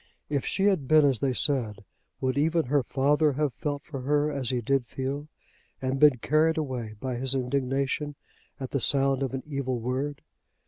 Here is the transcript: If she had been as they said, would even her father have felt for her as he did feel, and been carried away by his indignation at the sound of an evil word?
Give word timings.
If 0.29 0.47
she 0.47 0.63
had 0.63 0.87
been 0.87 1.05
as 1.05 1.19
they 1.19 1.31
said, 1.35 1.85
would 2.19 2.35
even 2.35 2.65
her 2.65 2.81
father 2.81 3.33
have 3.33 3.53
felt 3.53 3.83
for 3.83 4.01
her 4.01 4.31
as 4.31 4.49
he 4.49 4.59
did 4.59 4.83
feel, 4.87 5.27
and 5.79 5.99
been 5.99 6.17
carried 6.17 6.57
away 6.57 6.95
by 6.99 7.17
his 7.17 7.35
indignation 7.35 8.15
at 8.59 8.71
the 8.71 8.79
sound 8.81 9.21
of 9.21 9.35
an 9.35 9.43
evil 9.45 9.79
word? 9.79 10.23